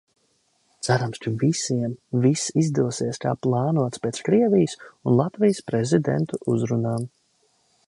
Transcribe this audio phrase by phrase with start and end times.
[0.85, 1.93] Cerams, ka visiem
[2.23, 7.09] viss izdosies kā plānots pēc Krievijas un Latvijas prezidentu uzrunām.